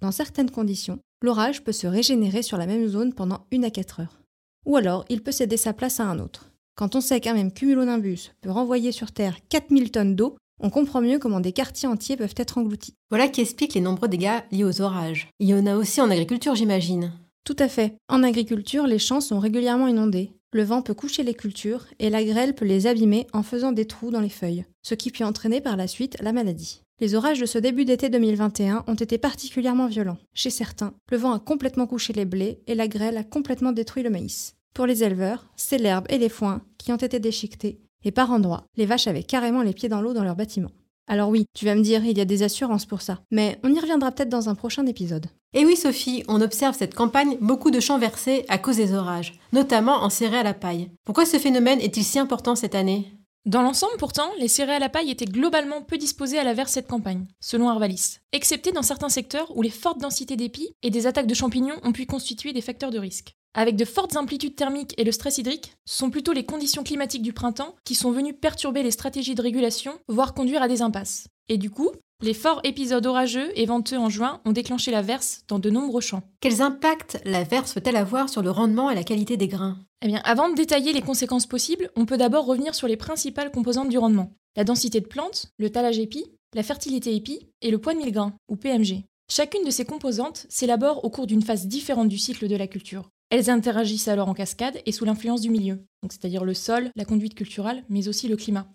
Dans 0.00 0.10
certaines 0.10 0.50
conditions, 0.50 0.98
l'orage 1.22 1.62
peut 1.62 1.72
se 1.72 1.86
régénérer 1.86 2.42
sur 2.42 2.58
la 2.58 2.66
même 2.66 2.88
zone 2.88 3.12
pendant 3.12 3.46
une 3.52 3.64
à 3.64 3.70
quatre 3.70 4.00
heures. 4.00 4.18
Ou 4.66 4.76
alors, 4.76 5.04
il 5.08 5.22
peut 5.22 5.32
céder 5.32 5.56
sa 5.56 5.72
place 5.72 6.00
à 6.00 6.06
un 6.06 6.18
autre. 6.18 6.50
Quand 6.74 6.96
on 6.96 7.00
sait 7.00 7.20
qu'un 7.20 7.34
même 7.34 7.52
cumulonimbus 7.52 8.32
peut 8.40 8.50
renvoyer 8.50 8.90
sur 8.90 9.12
Terre 9.12 9.36
4000 9.48 9.92
tonnes 9.92 10.16
d'eau, 10.16 10.36
on 10.58 10.70
comprend 10.70 11.00
mieux 11.00 11.20
comment 11.20 11.40
des 11.40 11.52
quartiers 11.52 11.88
entiers 11.88 12.16
peuvent 12.16 12.34
être 12.36 12.58
engloutis. 12.58 12.94
Voilà 13.10 13.28
qui 13.28 13.42
explique 13.42 13.74
les 13.74 13.80
nombreux 13.80 14.08
dégâts 14.08 14.40
liés 14.50 14.64
aux 14.64 14.80
orages. 14.80 15.28
Il 15.38 15.48
y 15.48 15.54
en 15.54 15.66
a 15.66 15.76
aussi 15.76 16.00
en 16.00 16.10
agriculture, 16.10 16.54
j'imagine. 16.54 17.12
Tout 17.44 17.56
à 17.58 17.68
fait. 17.68 17.96
En 18.08 18.22
agriculture, 18.22 18.86
les 18.86 18.98
champs 18.98 19.20
sont 19.20 19.40
régulièrement 19.40 19.88
inondés. 19.88 20.32
Le 20.52 20.62
vent 20.62 20.82
peut 20.82 20.94
coucher 20.94 21.22
les 21.22 21.34
cultures 21.34 21.86
et 21.98 22.10
la 22.10 22.22
grêle 22.22 22.54
peut 22.54 22.66
les 22.66 22.86
abîmer 22.86 23.26
en 23.32 23.42
faisant 23.42 23.72
des 23.72 23.86
trous 23.86 24.10
dans 24.10 24.20
les 24.20 24.28
feuilles, 24.28 24.64
ce 24.82 24.94
qui 24.94 25.10
peut 25.10 25.24
entraîner 25.24 25.60
par 25.60 25.76
la 25.76 25.88
suite 25.88 26.16
la 26.20 26.32
maladie. 26.32 26.82
Les 27.00 27.14
orages 27.14 27.40
de 27.40 27.46
ce 27.46 27.58
début 27.58 27.84
d'été 27.84 28.10
2021 28.10 28.84
ont 28.86 28.94
été 28.94 29.18
particulièrement 29.18 29.88
violents. 29.88 30.18
Chez 30.34 30.50
certains, 30.50 30.94
le 31.10 31.16
vent 31.16 31.32
a 31.32 31.40
complètement 31.40 31.86
couché 31.86 32.12
les 32.12 32.26
blés 32.26 32.60
et 32.66 32.74
la 32.74 32.86
grêle 32.86 33.16
a 33.16 33.24
complètement 33.24 33.72
détruit 33.72 34.04
le 34.04 34.10
maïs. 34.10 34.54
Pour 34.72 34.86
les 34.86 35.02
éleveurs, 35.02 35.50
c'est 35.56 35.78
l'herbe 35.78 36.06
et 36.10 36.18
les 36.18 36.28
foins 36.28 36.62
qui 36.78 36.92
ont 36.92 36.96
été 36.96 37.18
déchiquetés, 37.18 37.80
et 38.04 38.12
par 38.12 38.30
endroits, 38.30 38.66
les 38.76 38.86
vaches 38.86 39.08
avaient 39.08 39.24
carrément 39.24 39.62
les 39.62 39.72
pieds 39.72 39.88
dans 39.88 40.00
l'eau 40.00 40.12
dans 40.12 40.24
leur 40.24 40.36
bâtiment. 40.36 40.70
Alors 41.08 41.28
oui, 41.28 41.46
tu 41.54 41.64
vas 41.64 41.74
me 41.74 41.82
dire, 41.82 42.04
il 42.04 42.16
y 42.16 42.20
a 42.20 42.24
des 42.24 42.42
assurances 42.42 42.86
pour 42.86 43.02
ça, 43.02 43.20
mais 43.30 43.58
on 43.64 43.74
y 43.74 43.80
reviendra 43.80 44.12
peut-être 44.12 44.28
dans 44.28 44.48
un 44.48 44.54
prochain 44.54 44.86
épisode. 44.86 45.26
Et 45.54 45.66
oui 45.66 45.76
Sophie, 45.76 46.24
on 46.28 46.40
observe 46.40 46.74
cette 46.74 46.94
campagne 46.94 47.36
beaucoup 47.42 47.70
de 47.70 47.78
champs 47.78 47.98
versés 47.98 48.46
à 48.48 48.56
cause 48.56 48.76
des 48.76 48.94
orages, 48.94 49.34
notamment 49.52 50.02
en 50.02 50.08
céréales 50.08 50.46
à 50.46 50.54
paille. 50.54 50.90
Pourquoi 51.04 51.26
ce 51.26 51.38
phénomène 51.38 51.80
est-il 51.80 52.04
si 52.04 52.18
important 52.18 52.54
cette 52.54 52.74
année? 52.74 53.12
Dans 53.44 53.60
l'ensemble, 53.60 53.96
pourtant, 53.98 54.30
les 54.38 54.48
céréales 54.48 54.82
à 54.82 54.88
paille 54.88 55.10
étaient 55.10 55.26
globalement 55.26 55.82
peu 55.82 55.98
disposées 55.98 56.38
à 56.38 56.44
la 56.44 56.54
verse 56.54 56.72
cette 56.72 56.86
campagne, 56.86 57.26
selon 57.40 57.68
Arvalis, 57.68 58.20
excepté 58.32 58.72
dans 58.72 58.82
certains 58.82 59.10
secteurs 59.10 59.54
où 59.54 59.60
les 59.60 59.68
fortes 59.68 60.00
densités 60.00 60.36
d'épis 60.36 60.74
et 60.82 60.90
des 60.90 61.06
attaques 61.06 61.26
de 61.26 61.34
champignons 61.34 61.80
ont 61.82 61.92
pu 61.92 62.06
constituer 62.06 62.54
des 62.54 62.60
facteurs 62.62 62.90
de 62.90 63.00
risque. 63.00 63.34
Avec 63.52 63.76
de 63.76 63.84
fortes 63.84 64.16
amplitudes 64.16 64.56
thermiques 64.56 64.94
et 64.96 65.04
le 65.04 65.12
stress 65.12 65.36
hydrique, 65.36 65.74
ce 65.84 65.98
sont 65.98 66.08
plutôt 66.08 66.32
les 66.32 66.46
conditions 66.46 66.82
climatiques 66.84 67.20
du 67.20 67.34
printemps 67.34 67.74
qui 67.84 67.94
sont 67.94 68.10
venues 68.10 68.32
perturber 68.32 68.82
les 68.82 68.90
stratégies 68.90 69.34
de 69.34 69.42
régulation, 69.42 69.98
voire 70.08 70.32
conduire 70.32 70.62
à 70.62 70.68
des 70.68 70.80
impasses. 70.80 71.26
Et 71.52 71.58
du 71.58 71.68
coup, 71.68 71.90
les 72.22 72.32
forts 72.32 72.62
épisodes 72.64 73.04
orageux 73.04 73.52
et 73.56 73.66
venteux 73.66 73.98
en 73.98 74.08
juin 74.08 74.40
ont 74.46 74.52
déclenché 74.52 74.90
la 74.90 75.02
verse 75.02 75.42
dans 75.48 75.58
de 75.58 75.68
nombreux 75.68 76.00
champs. 76.00 76.22
Quels 76.40 76.62
impacts 76.62 77.20
la 77.26 77.44
verse 77.44 77.74
peut-elle 77.74 77.96
avoir 77.96 78.30
sur 78.30 78.40
le 78.40 78.50
rendement 78.50 78.90
et 78.90 78.94
la 78.94 79.04
qualité 79.04 79.36
des 79.36 79.48
grains? 79.48 79.76
Eh 80.00 80.06
bien, 80.06 80.22
avant 80.24 80.48
de 80.48 80.54
détailler 80.54 80.94
les 80.94 81.02
conséquences 81.02 81.44
possibles, 81.44 81.90
on 81.94 82.06
peut 82.06 82.16
d'abord 82.16 82.46
revenir 82.46 82.74
sur 82.74 82.88
les 82.88 82.96
principales 82.96 83.50
composantes 83.50 83.90
du 83.90 83.98
rendement. 83.98 84.32
La 84.56 84.64
densité 84.64 85.02
de 85.02 85.06
plantes, 85.06 85.52
le 85.58 85.68
talage 85.68 85.98
épi, 85.98 86.24
la 86.54 86.62
fertilité 86.62 87.14
épi 87.14 87.50
et 87.60 87.70
le 87.70 87.76
poids 87.76 87.92
de 87.92 87.98
mille 87.98 88.12
grains, 88.12 88.32
ou 88.48 88.56
PMG. 88.56 89.04
Chacune 89.30 89.66
de 89.66 89.70
ces 89.70 89.84
composantes 89.84 90.46
s'élabore 90.48 91.04
au 91.04 91.10
cours 91.10 91.26
d'une 91.26 91.42
phase 91.42 91.66
différente 91.66 92.08
du 92.08 92.16
cycle 92.16 92.48
de 92.48 92.56
la 92.56 92.66
culture. 92.66 93.10
Elles 93.28 93.50
interagissent 93.50 94.08
alors 94.08 94.30
en 94.30 94.34
cascade 94.34 94.80
et 94.86 94.92
sous 94.92 95.04
l'influence 95.04 95.42
du 95.42 95.50
milieu, 95.50 95.84
c'est-à-dire 96.08 96.44
le 96.44 96.54
sol, 96.54 96.90
la 96.96 97.04
conduite 97.04 97.34
culturelle, 97.34 97.84
mais 97.90 98.08
aussi 98.08 98.26
le 98.26 98.36
climat. 98.36 98.72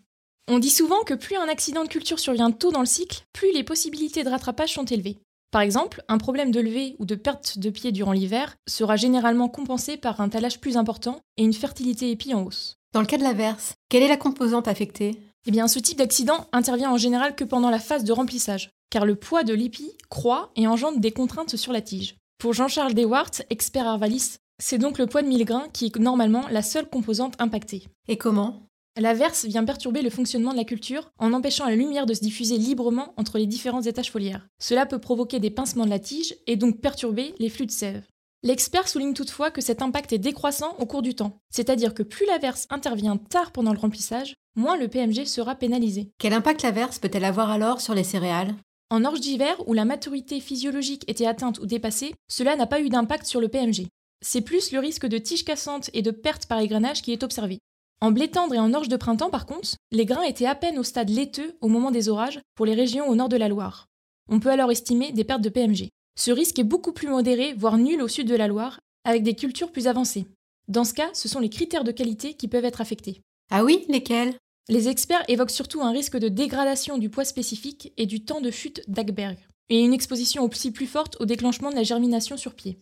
On 0.49 0.59
dit 0.59 0.69
souvent 0.69 1.03
que 1.03 1.13
plus 1.13 1.35
un 1.35 1.49
accident 1.49 1.83
de 1.83 1.89
culture 1.89 2.19
survient 2.19 2.51
tôt 2.51 2.71
dans 2.71 2.79
le 2.79 2.85
cycle, 2.85 3.23
plus 3.33 3.51
les 3.51 3.63
possibilités 3.63 4.23
de 4.23 4.29
rattrapage 4.29 4.73
sont 4.73 4.85
élevées. 4.85 5.19
Par 5.51 5.61
exemple, 5.61 6.03
un 6.07 6.17
problème 6.17 6.51
de 6.51 6.61
levée 6.61 6.95
ou 6.99 7.05
de 7.05 7.15
perte 7.15 7.59
de 7.59 7.69
pied 7.69 7.91
durant 7.91 8.13
l'hiver 8.13 8.55
sera 8.67 8.95
généralement 8.95 9.49
compensé 9.49 9.97
par 9.97 10.21
un 10.21 10.29
talage 10.29 10.61
plus 10.61 10.77
important 10.77 11.19
et 11.35 11.43
une 11.43 11.53
fertilité 11.53 12.11
épi 12.11 12.33
en 12.33 12.43
hausse. 12.43 12.77
Dans 12.93 13.01
le 13.01 13.07
cas 13.07 13.17
de 13.17 13.23
l'averse, 13.23 13.73
quelle 13.89 14.03
est 14.03 14.07
la 14.07 14.15
composante 14.15 14.69
affectée? 14.69 15.19
Eh 15.45 15.51
bien, 15.51 15.67
ce 15.67 15.79
type 15.79 15.97
d'accident 15.97 16.47
intervient 16.53 16.91
en 16.91 16.97
général 16.97 17.35
que 17.35 17.43
pendant 17.43 17.69
la 17.69 17.79
phase 17.79 18.05
de 18.05 18.13
remplissage, 18.13 18.69
car 18.89 19.05
le 19.05 19.15
poids 19.15 19.43
de 19.43 19.53
l'épi 19.53 19.91
croît 20.09 20.51
et 20.55 20.67
engendre 20.67 20.99
des 20.99 21.11
contraintes 21.11 21.57
sur 21.57 21.73
la 21.73 21.81
tige. 21.81 22.15
Pour 22.37 22.53
Jean-Charles 22.53 22.93
Dewart, 22.93 23.31
expert 23.49 23.87
Arvalis, 23.87 24.37
c'est 24.59 24.77
donc 24.77 24.97
le 24.97 25.07
poids 25.07 25.21
de 25.21 25.27
1000 25.27 25.45
grains 25.45 25.67
qui 25.73 25.87
est 25.87 25.95
normalement 25.97 26.45
la 26.49 26.61
seule 26.61 26.89
composante 26.89 27.35
impactée. 27.39 27.83
Et 28.07 28.17
comment? 28.17 28.66
L'averse 28.99 29.45
vient 29.45 29.63
perturber 29.63 30.01
le 30.01 30.09
fonctionnement 30.09 30.53
de 30.53 30.57
la 30.57 30.63
culture 30.63 31.11
en 31.19 31.31
empêchant 31.33 31.67
la 31.67 31.75
lumière 31.75 32.07
de 32.07 32.15
se 32.15 32.21
diffuser 32.21 32.57
librement 32.57 33.13
entre 33.17 33.37
les 33.37 33.45
différents 33.45 33.83
étages 33.83 34.11
foliaires. 34.11 34.47
Cela 34.59 34.87
peut 34.87 34.97
provoquer 34.97 35.39
des 35.39 35.51
pincements 35.51 35.85
de 35.85 35.91
la 35.91 35.99
tige 35.99 36.35
et 36.47 36.55
donc 36.55 36.81
perturber 36.81 37.35
les 37.37 37.49
flux 37.49 37.67
de 37.67 37.71
sève. 37.71 38.07
L'expert 38.41 38.87
souligne 38.87 39.13
toutefois 39.13 39.51
que 39.51 39.61
cet 39.61 39.83
impact 39.83 40.13
est 40.13 40.17
décroissant 40.17 40.75
au 40.79 40.87
cours 40.87 41.03
du 41.03 41.13
temps, 41.13 41.37
c'est-à-dire 41.51 41.93
que 41.93 42.01
plus 42.01 42.25
l'averse 42.25 42.65
intervient 42.71 43.17
tard 43.17 43.51
pendant 43.51 43.73
le 43.73 43.79
remplissage, 43.79 44.33
moins 44.55 44.77
le 44.77 44.87
PMG 44.87 45.25
sera 45.25 45.53
pénalisé. 45.53 46.09
Quel 46.17 46.33
impact 46.33 46.63
l'averse 46.63 46.97
peut-elle 46.97 47.25
avoir 47.25 47.51
alors 47.51 47.81
sur 47.81 47.93
les 47.93 48.03
céréales? 48.03 48.55
En 48.89 49.05
orge 49.05 49.19
d'hiver, 49.19 49.55
où 49.67 49.73
la 49.73 49.85
maturité 49.85 50.39
physiologique 50.39 51.03
était 51.07 51.27
atteinte 51.27 51.59
ou 51.59 51.67
dépassée, 51.67 52.15
cela 52.29 52.55
n'a 52.55 52.65
pas 52.65 52.79
eu 52.81 52.89
d'impact 52.89 53.27
sur 53.27 53.41
le 53.41 53.47
PMG. 53.47 53.87
C'est 54.21 54.41
plus 54.41 54.71
le 54.71 54.79
risque 54.79 55.05
de 55.05 55.19
tige 55.19 55.45
cassante 55.45 55.91
et 55.93 56.01
de 56.01 56.09
perte 56.09 56.47
par 56.47 56.59
égrenage 56.59 57.03
qui 57.03 57.11
est 57.11 57.23
observé. 57.23 57.59
En 57.99 58.11
blé 58.11 58.27
tendre 58.27 58.53
et 58.53 58.59
en 58.59 58.73
orge 58.75 58.89
de 58.89 58.95
printemps, 58.95 59.31
par 59.31 59.47
contre, 59.47 59.75
les 59.91 60.05
grains 60.05 60.23
étaient 60.23 60.45
à 60.45 60.53
peine 60.53 60.77
au 60.77 60.83
stade 60.83 61.09
laiteux 61.09 61.57
au 61.61 61.67
moment 61.67 61.89
des 61.89 62.09
orages 62.09 62.39
pour 62.53 62.67
les 62.67 62.75
régions 62.75 63.09
au 63.09 63.15
nord 63.15 63.29
de 63.29 63.37
la 63.37 63.49
Loire. 63.49 63.87
On 64.29 64.39
peut 64.39 64.51
alors 64.51 64.71
estimer 64.71 65.11
des 65.11 65.23
pertes 65.23 65.41
de 65.41 65.49
PMG. 65.49 65.89
Ce 66.15 66.31
risque 66.31 66.59
est 66.59 66.63
beaucoup 66.63 66.91
plus 66.91 67.07
modéré, 67.07 67.53
voire 67.53 67.77
nul 67.77 68.01
au 68.01 68.07
sud 68.07 68.27
de 68.27 68.35
la 68.35 68.47
Loire, 68.47 68.79
avec 69.03 69.23
des 69.23 69.35
cultures 69.35 69.71
plus 69.71 69.87
avancées. 69.87 70.27
Dans 70.67 70.83
ce 70.83 70.93
cas, 70.93 71.09
ce 71.13 71.27
sont 71.27 71.39
les 71.39 71.49
critères 71.49 71.83
de 71.83 71.91
qualité 71.91 72.35
qui 72.35 72.47
peuvent 72.47 72.65
être 72.65 72.81
affectés. 72.81 73.21
Ah 73.49 73.63
oui, 73.63 73.85
lesquels? 73.89 74.35
Les 74.69 74.89
experts 74.89 75.23
évoquent 75.27 75.49
surtout 75.49 75.81
un 75.81 75.91
risque 75.91 76.17
de 76.17 76.27
dégradation 76.27 76.97
du 76.97 77.09
poids 77.09 77.25
spécifique 77.25 77.93
et 77.97 78.05
du 78.05 78.25
temps 78.25 78.41
de 78.41 78.51
chute 78.51 78.83
d'Agberg, 78.87 79.37
et 79.69 79.79
une 79.79 79.93
exposition 79.93 80.43
aussi 80.43 80.71
plus 80.71 80.87
forte 80.87 81.19
au 81.21 81.25
déclenchement 81.25 81.71
de 81.71 81.75
la 81.75 81.83
germination 81.83 82.37
sur 82.37 82.53
pied. 82.53 82.77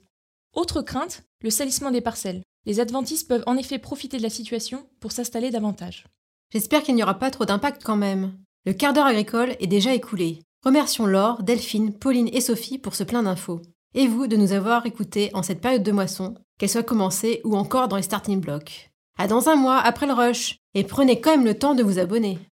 Autre 0.53 0.81
crainte, 0.81 1.24
le 1.41 1.51
salissement 1.51 1.91
des 1.91 2.01
parcelles. 2.01 2.41
Les 2.65 2.79
adventistes 2.79 3.27
peuvent 3.27 3.43
en 3.45 3.57
effet 3.57 3.79
profiter 3.79 4.17
de 4.17 4.24
la 4.24 4.29
situation 4.29 4.88
pour 5.00 5.12
s'installer 5.12 5.51
davantage. 5.51 6.05
J'espère 6.51 6.84
qu'il 6.84 6.95
n'y 6.95 7.03
aura 7.03 7.19
pas 7.19 7.31
trop 7.31 7.45
d'impact 7.45 7.84
quand 7.84 7.95
même. 7.95 8.34
Le 8.65 8.74
quart 8.74 8.93
d'heure 8.93 9.05
agricole 9.05 9.55
est 9.60 9.67
déjà 9.67 9.93
écoulé. 9.93 10.41
Remercions 10.63 11.05
Laure, 11.05 11.43
Delphine, 11.43 11.93
Pauline 11.93 12.29
et 12.34 12.41
Sophie 12.41 12.79
pour 12.79 12.95
ce 12.95 13.03
plein 13.03 13.24
d'infos. 13.24 13.62
Et 13.93 14.07
vous 14.07 14.27
de 14.27 14.36
nous 14.36 14.51
avoir 14.51 14.86
écoutés 14.86 15.29
en 15.34 15.43
cette 15.43 15.62
période 15.62 15.84
de 15.84 15.91
moisson, 15.91 16.36
qu'elle 16.57 16.69
soit 16.69 16.84
commencée 16.84 17.41
ou 17.43 17.55
encore 17.55 17.88
dans 17.88 17.98
les 17.98 18.01
starting 18.01 18.41
blocks. 18.41 18.89
À 19.17 19.27
dans 19.27 19.48
un 19.48 19.55
mois 19.55 19.77
après 19.79 20.07
le 20.07 20.13
rush, 20.13 20.57
et 20.74 20.84
prenez 20.84 21.22
quand 21.22 21.31
même 21.31 21.45
le 21.45 21.57
temps 21.57 21.75
de 21.75 21.84
vous 21.84 22.00
abonner. 22.00 22.39